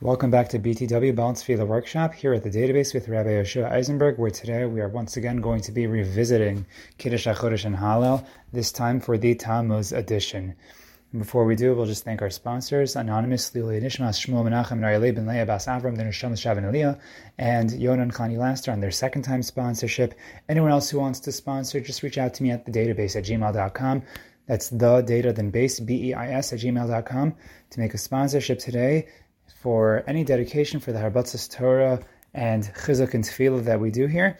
[0.00, 4.16] Welcome back to BTW Balance Tefillah Workshop here at the database with Rabbi Yoshua Eisenberg,
[4.16, 6.66] where today we are once again going to be revisiting
[6.98, 10.54] Kiddush HaChodesh and Hallel, this time for the Tammuz edition.
[11.10, 15.12] And before we do, we'll just thank our sponsors, Anonymous, Lili Nishmas, Shmuel Menachem, Rayale
[15.12, 17.00] Ben Leah Bas Avram, the Nisham Shavin Aliyah,
[17.36, 20.14] and Yonan Khani Laster on their second time sponsorship.
[20.48, 23.24] Anyone else who wants to sponsor, just reach out to me at the database at
[23.24, 24.04] gmail.com.
[24.46, 27.34] That's the data then base, B-E-I-S at gmail.com
[27.70, 29.08] to make a sponsorship today
[29.60, 32.00] for any dedication for the Harbatzas Torah
[32.34, 34.38] and Chizuk and Tefillah that we do here.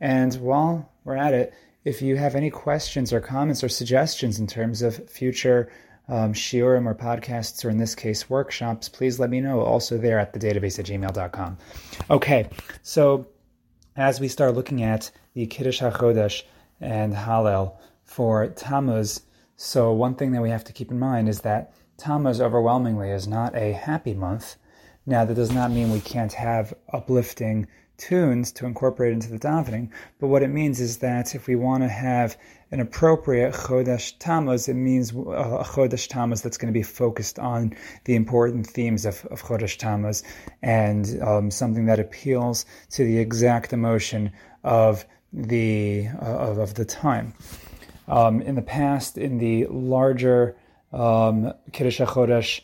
[0.00, 4.46] And while we're at it, if you have any questions or comments or suggestions in
[4.46, 5.70] terms of future
[6.08, 9.60] um, shiurim or podcasts, or in this case, workshops, please let me know.
[9.60, 11.58] Also, there at the database at gmail.com.
[12.10, 12.48] Okay,
[12.82, 13.26] so
[13.96, 16.42] as we start looking at the Kiddush HaChodesh
[16.80, 19.20] and Hallel for Tammuz,
[19.56, 23.26] so one thing that we have to keep in mind is that Tammuz overwhelmingly is
[23.26, 24.56] not a happy month.
[25.06, 29.90] Now, that does not mean we can't have uplifting tunes to incorporate into the davening,
[30.20, 32.36] but what it means is that if we want to have
[32.70, 37.74] an appropriate Chodesh Tammuz, it means a Chodesh Tammuz that's going to be focused on
[38.04, 40.22] the important themes of, of Chodesh Tammuz
[40.62, 44.32] and um, something that appeals to the exact emotion
[44.64, 47.34] of the uh, of, of the time.
[48.08, 50.56] Um, in the past, in the larger
[50.92, 52.60] um, Kiddush HaChodesh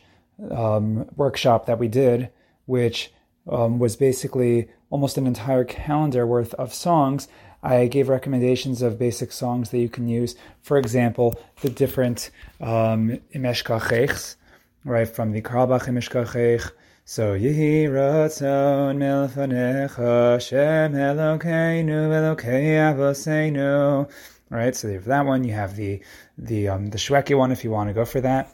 [0.51, 2.29] um, workshop that we did,
[2.65, 3.11] which
[3.49, 7.27] um, was basically almost an entire calendar worth of songs.
[7.61, 10.35] I gave recommendations of basic songs that you can use.
[10.61, 14.35] For example, the different um, Imeshkachechs,
[14.83, 16.71] right, from the Carlebach Imeshkachech.
[17.05, 24.09] So, Yehi Ratzon Melfanecha Shem Elokeinu Elokei Avoseinu
[24.53, 24.75] right?
[24.75, 25.43] So you have that one.
[25.43, 26.01] You have the
[26.37, 28.53] the um, the Shwekey one if you want to go for that,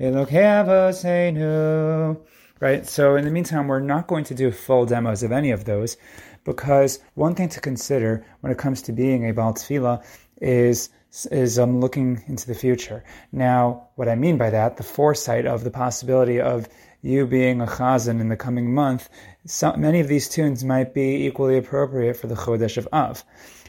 [0.00, 2.18] Elokei Avoseinu
[2.60, 5.66] Right, so in the meantime, we're not going to do full demos of any of
[5.66, 5.98] those
[6.44, 10.02] because one thing to consider when it comes to being a Baal Tefillah
[10.40, 10.88] is
[11.30, 13.04] is um, looking into the future.
[13.32, 16.68] Now, what I mean by that, the foresight of the possibility of
[17.04, 19.08] you being a chazan in the coming month,
[19.76, 23.22] many of these tunes might be equally appropriate for the Chodesh of Av,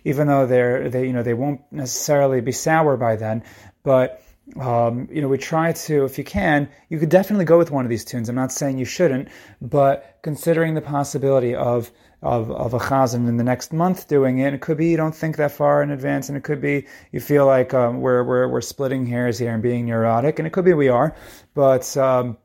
[0.06, 3.44] even though they're they you know they won't necessarily be sour by then,
[3.84, 4.22] but
[4.59, 7.84] um, you know, we try to, if you can, you could definitely go with one
[7.84, 8.29] of these tunes.
[8.29, 9.29] I'm not saying you shouldn't,
[9.59, 11.91] but considering the possibility of
[12.22, 15.13] of, of a chazan in the next month doing it, it could be you don't
[15.13, 18.47] think that far in advance, and it could be you feel like um, we're, we're
[18.47, 21.16] we're splitting hairs here and being neurotic, and it could be we are,
[21.53, 22.38] but um,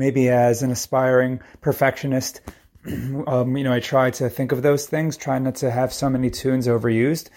[0.00, 2.40] maybe as an aspiring perfectionist,
[3.26, 6.08] um, you know, I try to think of those things, try not to have so
[6.08, 7.28] many tunes overused.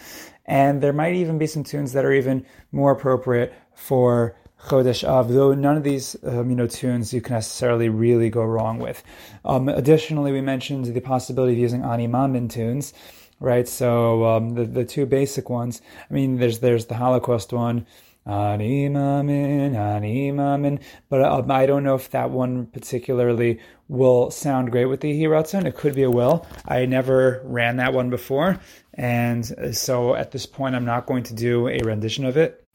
[0.46, 4.35] And there might even be some tunes that are even more appropriate for
[4.68, 8.44] Chodesh Av, though none of these um, you know tunes you can necessarily really go
[8.44, 9.03] wrong with.
[9.44, 12.94] Um, additionally, we mentioned the possibility of using Ani Maamin tunes,
[13.41, 13.68] right?
[13.68, 15.81] So um, the the two basic ones.
[16.09, 17.85] I mean, there's there's the Holocaust one,
[18.25, 20.79] Ani Maamin, Ani Maamin.
[21.09, 25.66] But um, I don't know if that one particularly will sound great with the Hiratzon.
[25.66, 26.47] It could be a will.
[26.66, 28.59] I never ran that one before.
[28.94, 32.66] And so at this point, I'm not going to do a rendition of it.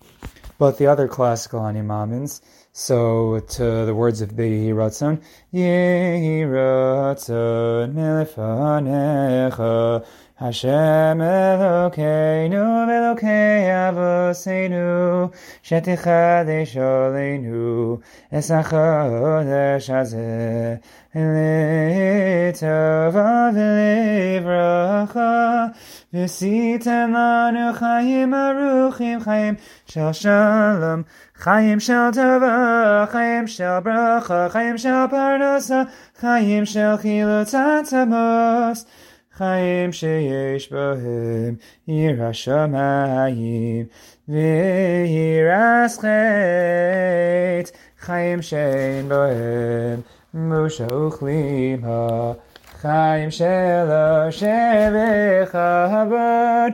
[0.59, 2.41] But the other classical Ani Maamins,
[2.73, 5.23] so to the words of the Hiratzon,
[5.55, 10.05] Yehi Ratzon Melefanecha,
[10.39, 15.33] Hashem Elokeinu Elokei Avoseinu
[15.65, 18.01] Shetichadesh Aleinu
[18.31, 20.79] Es HaChodesh Hazeh
[21.13, 22.71] L'tova
[23.51, 25.33] v'livracha
[26.15, 29.59] V'sitem lanu chayim aruchim Chayim
[29.89, 31.05] shel shalom
[31.37, 35.91] Chayim shel tova Chayim shel bracha Chayim shel parnasa
[36.21, 38.85] Chayim shel chilot atamos
[39.38, 41.56] חיים שיש בהם
[41.88, 43.86] עיר השמיים
[44.30, 50.02] וירס חטא, חיים שאין בהם
[50.34, 52.32] מושה וכלימה,
[52.82, 54.94] חיים של השם
[55.44, 56.74] וכבוד,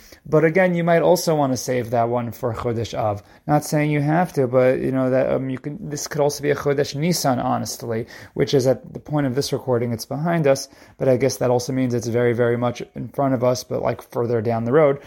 [0.31, 3.21] But again, you might also want to save that one for Chodesh Av.
[3.47, 5.89] Not saying you have to, but you know that um, you can.
[5.89, 9.51] This could also be a Chodesh Nisan, honestly, which is at the point of this
[9.51, 9.91] recording.
[9.91, 13.33] It's behind us, but I guess that also means it's very, very much in front
[13.33, 15.01] of us, but like further down the road.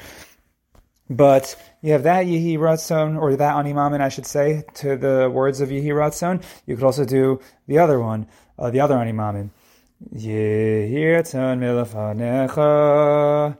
[1.08, 5.30] But you have that Yehi Ratzon, or that Ani Maamin, I should say, to the
[5.32, 6.44] words of Yehi Ratzon.
[6.66, 8.26] You could also do the other one,
[8.58, 9.48] uh, the other Ani Maamin.
[10.14, 13.56] Yehi Ratzon Milafanecha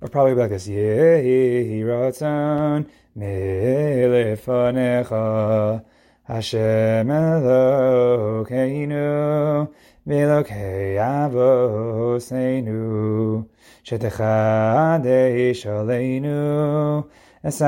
[0.00, 0.68] or probably like this.
[0.68, 2.86] Yehi ratzon
[3.16, 5.82] melefanecha
[6.24, 8.98] Hashem Elokeinu
[10.06, 10.98] v'Elokei
[11.30, 12.78] Avoseinu
[13.84, 17.04] shetechadesh aleinu
[17.42, 17.60] es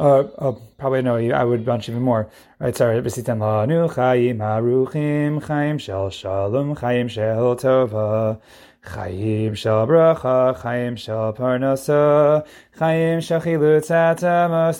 [0.00, 2.30] uh, oh, probably no, I would bunch even more.
[2.58, 3.02] Right, sorry.
[3.02, 8.40] B'sitem lanu chayim haruchim chayim shel shalom chayim shel tova
[8.82, 12.46] shel bracha shel parnasa.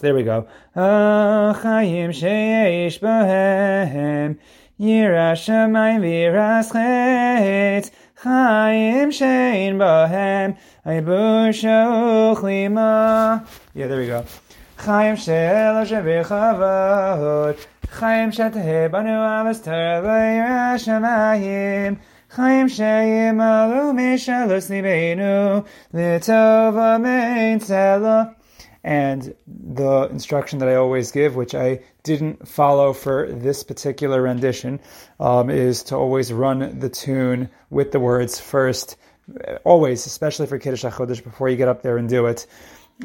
[0.01, 0.49] There we go.
[0.75, 2.89] Ah, chayim shein
[11.53, 13.47] shauchlima.
[13.75, 14.25] Yeah, there we go.
[14.81, 21.99] Chaim shel shevichavot, Chaim shateh banu avester le'yashamayim,
[22.31, 28.35] Chaim sheyimalu mishalus libenu, litov amein.
[28.83, 34.81] And the instruction that I always give, which I didn't follow for this particular rendition,
[35.21, 38.97] um, is to always run the tune with the words first,
[39.63, 42.47] always, especially for Kiddush HaChodesh, before you get up there and do it.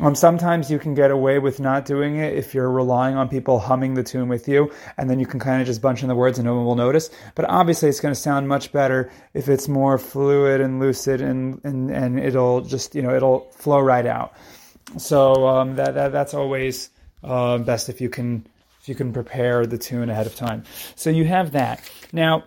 [0.02, 3.60] Um, sometimes you can get away with not doing it if you're relying on people
[3.60, 6.16] humming the tune with you, and then you can kind of just bunch in the
[6.16, 7.10] words and no one will notice.
[7.34, 11.64] But obviously, it's going to sound much better if it's more fluid and lucid, and
[11.64, 14.34] and, and it'll just you know it'll flow right out.
[14.98, 16.90] So um, that, that that's always
[17.24, 18.46] uh, best if you can
[18.82, 20.66] if you can prepare the tune ahead of time.
[20.96, 21.82] So you have that
[22.12, 22.44] now.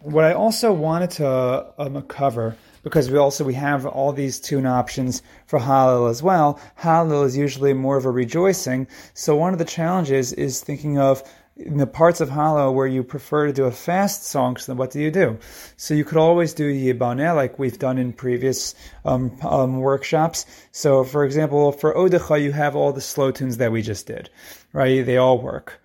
[0.00, 4.66] What I also wanted to um, cover because we also we have all these tune
[4.66, 6.60] options for Hallel as well.
[6.80, 8.86] Hallel is usually more of a rejoicing.
[9.14, 11.24] So one of the challenges is thinking of
[11.56, 14.76] in the parts of Hallel where you prefer to do a fast song, so then
[14.76, 15.38] what do you do?
[15.76, 20.46] So you could always do Yibane, like we've done in previous um, um, workshops.
[20.72, 24.30] So, for example, for Odecha, you have all the slow tunes that we just did,
[24.72, 25.06] right?
[25.06, 25.80] They all work.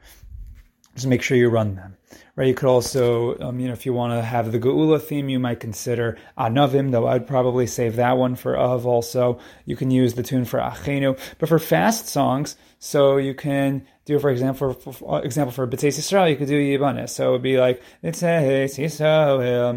[0.96, 1.96] Just make sure you run them.
[2.40, 5.28] Right, you could also, um, you know, if you want to have the Geula theme,
[5.28, 9.40] you might consider Anavim, though I'd probably save that one for Av also.
[9.66, 11.20] You can use the tune for Achenu.
[11.38, 16.00] But for fast songs, so you can do, for example, for, for example, for B'tzeis
[16.00, 17.10] Yisrael, you could do Yibanes.
[17.10, 19.76] So it would be like, B'tzeis Yisrael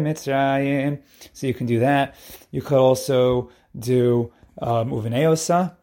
[0.00, 1.02] Mitzrayim.
[1.32, 2.14] So you can do that.
[2.52, 5.74] You could also do um, Uveneosa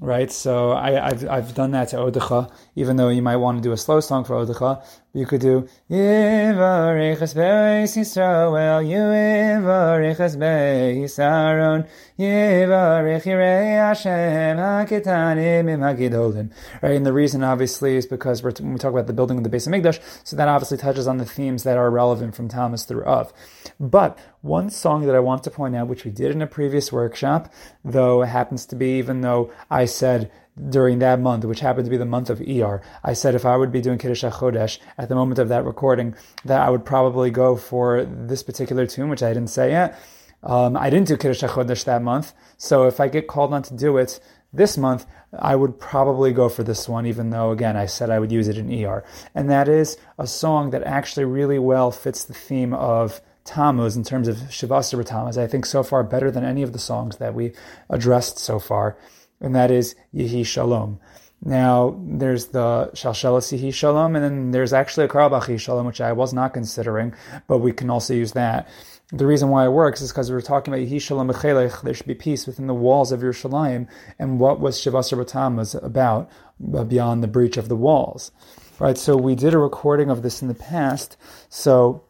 [0.00, 0.30] right?
[0.30, 3.72] So I, have I've done that to Odecha, even though you might want to do
[3.72, 4.84] a slow song for Odecha.
[5.14, 11.86] You could do Yivareches Beis Yisrael, Yivareches Beis Aaron,
[12.18, 16.50] Yivarech Yirei Hashem Haketanim Im.
[16.82, 19.44] Right, and the reason obviously is because we're, when we talk about the building of
[19.44, 22.84] the Beis Hamikdash, so that obviously touches on the themes that are relevant from Tammuz
[22.84, 23.32] through Av.
[23.80, 26.92] But one song that I want to point out, which we did in a previous
[26.92, 27.50] workshop,
[27.82, 30.30] though it happens to be, even though I said
[30.68, 33.56] during that month, which happened to be the month of Iyar, I said if I
[33.56, 37.30] would be doing Kiddush HaChodesh at the moment of that recording, that I would probably
[37.30, 39.98] go for this particular tune, which I didn't say yet.
[40.42, 43.74] Um, I didn't do Kiddush HaChodesh that month, so if I get called on to
[43.74, 44.20] do it
[44.52, 45.06] this month,
[45.38, 48.48] I would probably go for this one, even though, again, I said I would use
[48.48, 49.04] it in ER.
[49.34, 54.04] And that is a song that actually really well fits the theme of Tammuz in
[54.04, 57.34] terms of Shavasar Tammuz, I think so far better than any of the songs that
[57.34, 57.52] we
[57.88, 58.96] addressed so far
[59.40, 61.00] and that is Yehi Shalom.
[61.44, 66.32] Now, there's the Shalshelasihi Shalom, and then there's actually a Karabachi Shalom, which I was
[66.32, 67.14] not considering,
[67.46, 68.68] but we can also use that.
[69.10, 72.06] The reason why it works is because we were talking about Yehi Shalom there should
[72.06, 73.86] be peace within the walls of Yerushalayim,
[74.18, 76.28] and what was Shavasar Batam was about
[76.74, 78.32] uh, beyond the breach of the walls.
[78.80, 81.16] Right, so we did a recording of this in the past,
[81.48, 82.04] so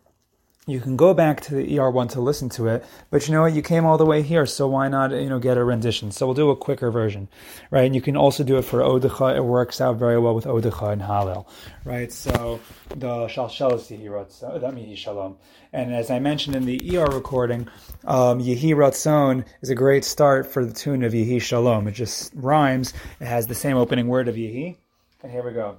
[0.68, 3.40] you can go back to the Iyar one to listen to it, but you know
[3.42, 3.54] what?
[3.54, 6.10] You came all the way here, so why not, you know, get a rendition?
[6.10, 7.28] So we'll do a quicker version,
[7.70, 7.86] right?
[7.86, 9.36] And you can also do it for Odecha.
[9.36, 11.48] It works out very well with Odecha and Hallel,
[11.84, 12.12] right?
[12.12, 12.60] So
[12.90, 15.38] the Shalshel is Yehi that means Shalom.
[15.72, 17.68] And as I mentioned in the ER recording,
[18.04, 21.88] um, Yehi Ratzon is a great start for the tune of Yehi Shalom.
[21.88, 22.92] It just rhymes.
[23.20, 24.76] It has the same opening word of Yehi.
[25.22, 25.78] And here we go.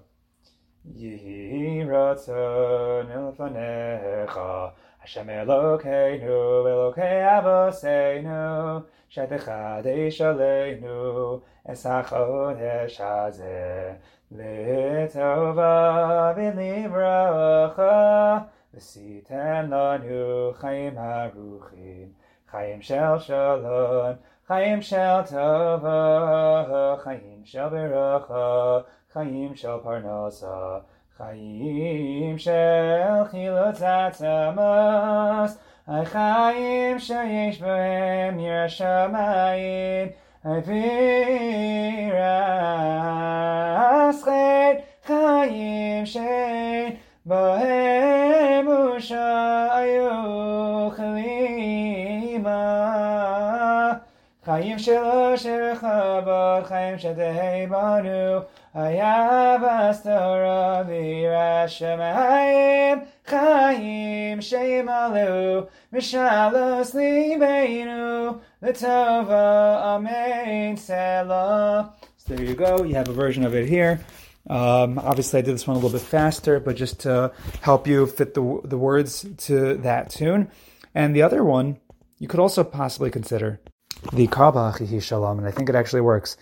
[0.98, 3.06] Yehi ratzon
[3.38, 13.98] lefanecha, Hashem Elokeinu, Elokei Avoseinu, Shetechadesh Aleinu, Es HaChodesh Hazeh,
[14.34, 15.74] Le'tova
[16.36, 17.96] v'libracha,
[18.76, 22.10] V'siten lanu chaim haruchim,
[22.52, 24.18] chaim shel shalom,
[24.50, 30.82] Chaim shel tava, Chaim shel beracha, Chaim shel parnasa,
[31.16, 40.14] Chaim shel chilot atzamas, Chaim sheyesh b'hem yirashamayim,
[40.44, 42.16] Viras
[44.26, 50.79] chet, Chaim shein b'hem ushayu.
[54.50, 58.44] Chaim shelo sherechabot, Chaim shetehei banu,
[58.76, 71.94] Hayavas Torah v'yirashamayim, Chaim sheimalu, Mishalos libeinu, L'tova amen selah.
[72.18, 74.04] So there you go, you have a version of it here.
[74.50, 78.08] Um, obviously, I did this one a little bit faster, but just to help you
[78.08, 80.50] fit the, the words to that tune.
[80.96, 81.78] And the other one
[82.18, 83.60] you could also possibly consider
[84.13, 86.37] the Kaaba Shalom, and I think it actually works.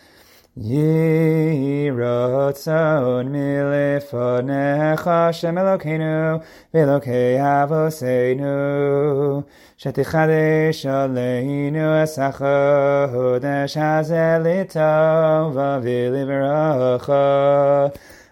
[0.56, 6.38] יהי רצון מלפניך שם אלוקינו
[6.74, 9.42] ואלוקי אבותינו
[9.76, 17.86] שתחדש עלינו את החודש הזה לטובה ולברכה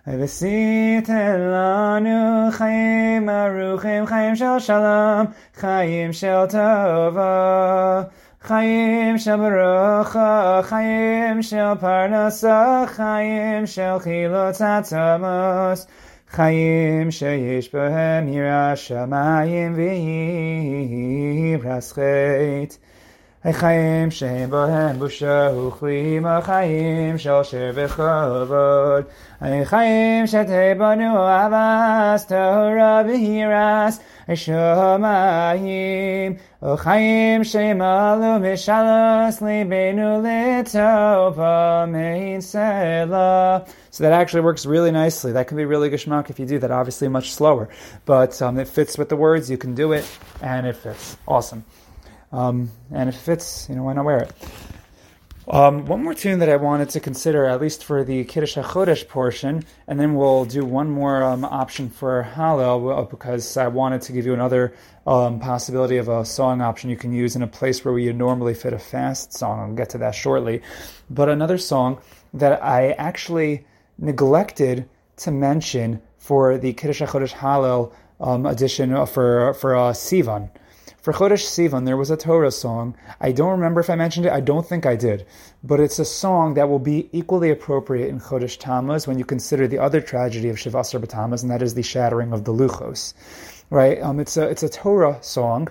[0.07, 8.03] ושייתן לנו חיים ארוכים חיים של שלום חיים של טובה
[8.48, 15.88] Chaim shel barucha, chaim shel parnasa, chaim shel chilot atamos,
[16.32, 19.74] chaim sheyesh bohem yirah shamayim.
[23.45, 29.05] החיים שאין בהם בושה וכלים, החיים של שר בכבוד.
[29.41, 35.71] החיים שתהא בנו אהבת תורה וירס השמיים.
[36.63, 43.59] החיים שימלאו משלוש ליבנו לטובה מעין סלע.
[43.93, 45.33] So that actually works really nicely.
[45.33, 47.71] That can be really geschmack if you do that, obviously much slower.
[48.05, 50.05] But um, it fits with the words, you can do it,
[50.43, 51.17] and it fits.
[51.27, 51.65] Awesome.
[52.36, 54.34] Um, and if it fits, you know, why not wear it?
[55.48, 59.08] Um, one more tune that I wanted to consider, at least for the Kiddush HaChodesh
[59.08, 64.12] portion, and then we'll do one more um, option for Hallel, because I wanted to
[64.12, 64.74] give you another
[65.08, 68.56] um, possibility of a song option you can use in a place where you normally
[68.56, 69.60] fit a fast song.
[69.60, 70.62] I'll get to that shortly.
[71.10, 72.02] But another song
[72.34, 73.66] that I actually
[73.98, 80.50] neglected to mention for the Kiddush HaChodesh Hallel um, edition for, for uh, Sivan.
[81.06, 82.96] For Chodesh Sivan, there was a Torah song.
[83.22, 84.32] I don't remember if I mentioned it.
[84.32, 85.28] I don't think I did.
[85.64, 89.68] But it's a song that will be equally appropriate in Chodesh Tammuz when you consider
[89.68, 93.14] the other tragedy of Shivasar B'Tammuz, and that is the shattering of the Luchos.
[93.70, 94.02] Right?
[94.02, 95.68] Um, it's, a, it's a Torah song,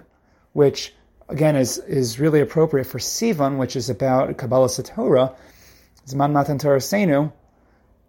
[0.53, 0.95] which,
[1.29, 5.35] again, is, is really appropriate for Sivan, which is about Kabbalah Satorah.
[6.07, 7.33] Zman Matan Toraseinu.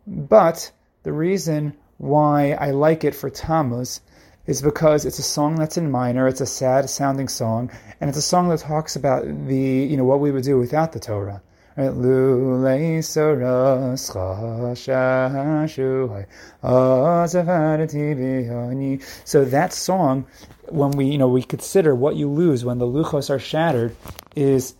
[0.06, 4.02] But the reason why I like it for Tammuz
[4.48, 8.18] is because it's a song that's in minor, it's a sad sounding song, and it's
[8.18, 11.42] a song that talks about the, you know, what we would do without the Torah.
[11.78, 11.92] Right?
[13.04, 13.36] So
[19.46, 20.26] that song,
[20.70, 23.96] when we, you know, we consider what you lose when the luchos are shattered,
[24.36, 24.76] is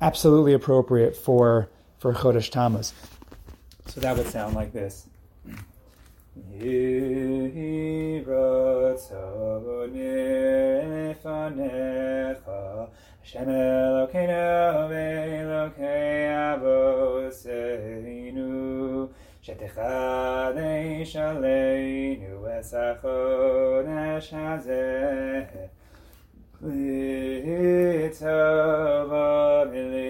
[0.00, 2.94] absolutely appropriate for for Chodesh Tammuz.
[3.86, 5.07] So that would sound like this.
[6.49, 9.99] יהי רצוני
[11.09, 12.49] לפניך,
[13.23, 15.83] השם אלוקינו ואלוקי
[16.55, 18.43] אבותינו,
[19.41, 20.33] שתחדש
[21.03, 25.41] להקדיש עלינו את החודש הזה.
[28.23, 30.06] לטובה ולברכה.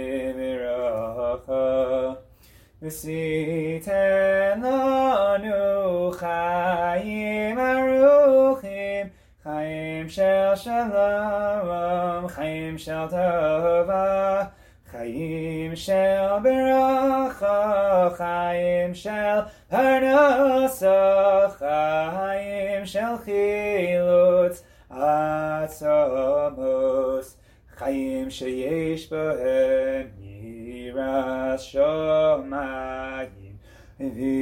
[2.81, 9.07] ושייתן לנו חיים ארוכים,
[9.43, 14.43] חיים של שלום, חיים של טובה.
[14.93, 24.63] חיים של ברכה, חיים של פרנסה, חיים של חילוץ
[25.63, 27.37] עצמוס,
[27.77, 30.07] חיים שיש בהם
[31.57, 33.33] יראת שמיים
[33.99, 34.33] ויראת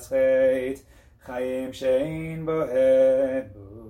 [0.00, 0.80] חטא,
[1.24, 3.42] חיים שאין בהם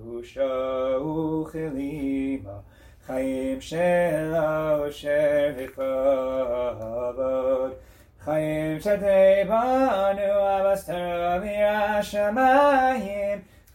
[0.03, 2.59] בושה וכלימה,
[3.05, 4.33] חיים של
[4.79, 6.51] אושר וכבוד,
[8.19, 13.24] חיים שדי בנו אבסתר וירא שמיים,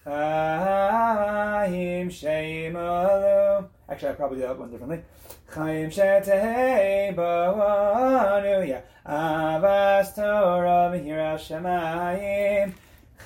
[0.03, 1.73] Chaim
[2.09, 3.69] Sheimalu.
[3.87, 5.03] Actually, I probably did that one differently.
[5.47, 8.67] Chaim Shetei Boanu.
[8.67, 8.81] Yeah.
[9.05, 12.73] Avas Torah V'hira Shemayim.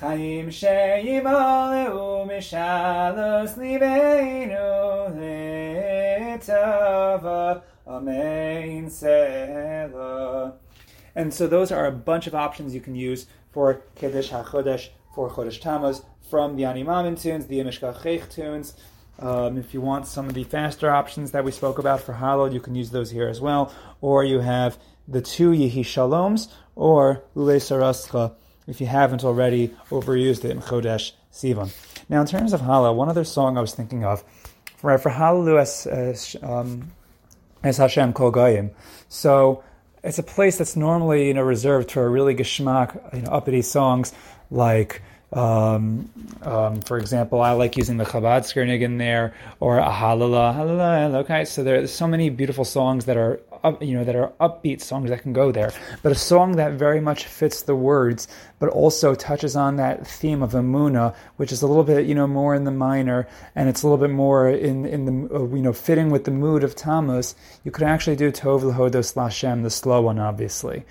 [0.00, 5.16] Chaim Sheimalu Mishalos Libeinu
[6.36, 10.52] Litava Amen Selah.
[11.14, 15.30] And so those are a bunch of options you can use for Kiddush HaChodesh for
[15.30, 18.74] Chodesh Tammuz, from the Ani Maamin tunes, the Imishkachech tunes.
[19.18, 22.52] Um, if you want some of the faster options that we spoke about for Hallel,
[22.52, 23.72] you can use those here as well.
[24.02, 24.76] Or you have
[25.08, 28.34] the two Yehi Shaloms, or Ule Sarascha,
[28.66, 31.74] if you haven't already overused it in Chodesh Sivan.
[32.10, 34.22] Now, in terms of Hallel, one other song I was thinking of,
[34.82, 36.92] right, for Hallelu as, as, um,
[37.62, 38.70] as Hashem Kol Goyim.
[39.08, 39.64] So,
[40.04, 44.12] it's a place that's normally you know reserved for really geschmack, you know, uppity songs
[44.50, 45.02] like.
[45.32, 46.08] Um,
[46.42, 51.44] um, for example, I like using the Chabad Skirnig in there, or Ahalala, Halala, okay.
[51.44, 55.10] So there's so many beautiful songs that are, up, you know, that are upbeat songs
[55.10, 55.72] that can go there.
[56.02, 58.28] But a song that very much fits the words,
[58.60, 62.28] but also touches on that theme of Amuna, which is a little bit, you know,
[62.28, 65.60] more in the minor, and it's a little bit more in in the, uh, you
[65.60, 67.34] know, fitting with the mood of Tammuz.
[67.64, 70.84] You could actually do Tov L'Hodos Lashem, the slow one, obviously.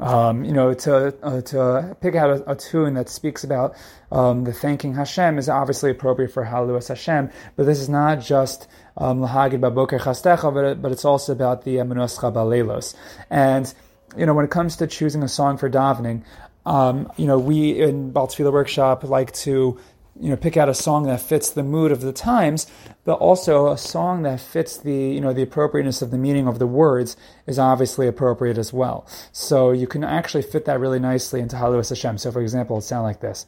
[0.00, 3.76] Um, you know, to uh, to pick out a, a, tune that speaks about
[4.10, 8.66] um, the thanking Hashem is obviously appropriate for Hallelujah Hashem, but this is not just
[8.98, 12.94] Lahagid Baboker Chastecha, but it's also about the Amenos Balelos.
[13.28, 13.72] And
[14.16, 16.24] you know, when it comes to choosing a song for davening,
[16.66, 19.78] um, you know, we in Ba'al Tefilah Workshop like to
[20.20, 22.66] you know pick out a song that fits the mood of the times
[23.04, 26.58] but also a song that fits the you know the appropriateness of the meaning of
[26.58, 29.06] the words is obviously appropriate as well.
[29.32, 32.18] So you can actually fit that really nicely into Hallelujah Hashem.
[32.18, 33.46] So for example it sound like this.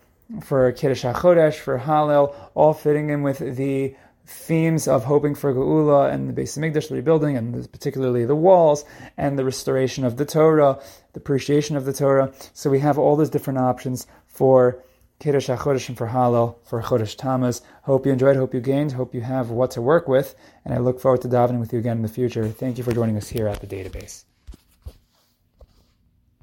[0.43, 6.11] for Kiddush HaChodesh, for Hallel, all fitting in with the themes of hoping for Geula
[6.11, 8.87] and the Beis Hamikdash, rebuilding, and particularly the walls,
[9.19, 10.81] and the restoration of the Torah,
[11.13, 12.33] the appreciation of the Torah.
[12.55, 14.83] So we have all those different options for
[15.21, 17.61] Kiddush HaChodesh and for Hallel, for Chodesh Tammuz.
[17.83, 20.79] Hope you enjoyed, hope you gained, hope you have what to work with, and I
[20.79, 22.49] look forward to davening with you again in the future.
[22.49, 24.25] Thank you for joining us here at the database.